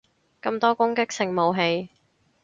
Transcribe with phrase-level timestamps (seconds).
[0.41, 1.91] 咁多攻擊性武器